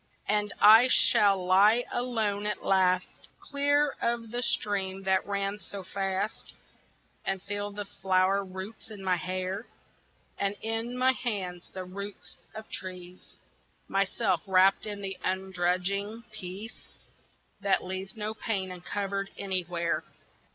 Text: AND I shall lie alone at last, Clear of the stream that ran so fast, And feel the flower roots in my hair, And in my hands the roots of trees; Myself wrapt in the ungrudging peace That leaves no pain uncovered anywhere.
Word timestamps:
AND 0.27 0.51
I 0.59 0.87
shall 0.89 1.45
lie 1.45 1.85
alone 1.91 2.47
at 2.47 2.65
last, 2.65 3.27
Clear 3.39 3.93
of 4.01 4.31
the 4.31 4.41
stream 4.41 5.03
that 5.03 5.27
ran 5.27 5.59
so 5.59 5.83
fast, 5.83 6.53
And 7.23 7.39
feel 7.43 7.69
the 7.69 7.85
flower 7.85 8.43
roots 8.43 8.89
in 8.89 9.03
my 9.03 9.17
hair, 9.17 9.67
And 10.39 10.55
in 10.63 10.97
my 10.97 11.11
hands 11.11 11.69
the 11.71 11.85
roots 11.85 12.39
of 12.55 12.67
trees; 12.71 13.35
Myself 13.87 14.41
wrapt 14.47 14.87
in 14.87 15.01
the 15.03 15.19
ungrudging 15.23 16.23
peace 16.31 16.97
That 17.59 17.83
leaves 17.83 18.17
no 18.17 18.33
pain 18.33 18.71
uncovered 18.71 19.29
anywhere. 19.37 20.03